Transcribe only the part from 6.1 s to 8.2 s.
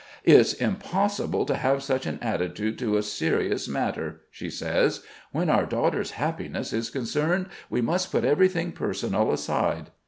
happiness is concerned, we must